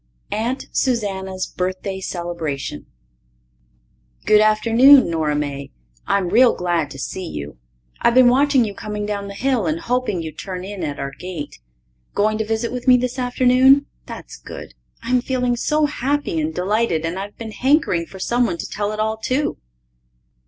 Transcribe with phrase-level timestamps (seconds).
[0.31, 2.87] Aunt Susanna's Birthday Celebration
[4.25, 5.69] Good afternoon, Nora May.
[6.07, 7.59] I'm real glad to see you.
[7.99, 10.97] I've been watching you coming down the hill and I hoping you'd turn in at
[10.99, 11.59] our gate.
[12.15, 13.85] Going to visit with me this afternoon?
[14.07, 14.73] That's good.
[15.03, 18.99] I'm feeling so happy and delighted and I've been hankering for someone to tell it
[18.99, 19.57] all to.